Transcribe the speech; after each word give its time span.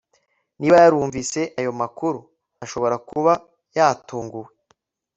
niba 0.59 0.75
yarumvise 0.83 1.39
ayo 1.59 1.71
makuru, 1.79 2.19
ashobora 2.63 2.95
kuba 3.09 3.33
yatunguwe 3.77 4.49